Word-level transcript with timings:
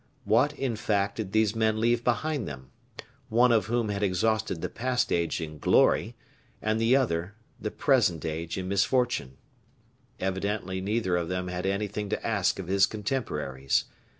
What, 0.25 0.53
in 0.53 0.75
fact, 0.75 1.17
did 1.17 1.31
these 1.31 1.55
men 1.55 1.79
leave 1.79 2.03
behind 2.03 2.47
them 2.47 2.71
one 3.29 3.51
of 3.51 3.67
whom 3.67 3.89
had 3.89 4.01
exhausted 4.01 4.59
the 4.61 4.67
past 4.67 5.11
age 5.11 5.39
in 5.39 5.59
glory, 5.59 6.15
and 6.59 6.81
the 6.81 6.95
other, 6.95 7.35
the 7.59 7.69
present 7.69 8.25
age 8.25 8.57
in 8.57 8.67
misfortune? 8.67 9.37
Evidently 10.19 10.81
neither 10.81 11.15
of 11.17 11.29
them 11.29 11.49
had 11.49 11.67
anything 11.67 12.09
to 12.09 12.25
ask 12.27 12.57
of 12.57 12.65
his 12.65 12.87
contemporaries. 12.87 13.83